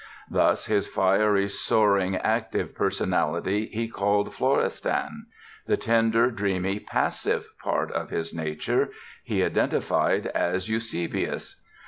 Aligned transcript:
Thus 0.31 0.65
his 0.65 0.87
fiery, 0.87 1.47
soaring, 1.47 2.15
active 2.15 2.73
personality 2.73 3.67
he 3.67 3.87
called 3.87 4.33
"Florestan"; 4.33 5.27
the 5.67 5.77
tender, 5.77 6.31
dreamy, 6.31 6.79
passive 6.79 7.47
part 7.63 7.91
of 7.91 8.09
his 8.09 8.33
nature 8.33 8.89
he 9.23 9.43
identified 9.43 10.25
as 10.25 10.67
"Eusebius". 10.67 11.61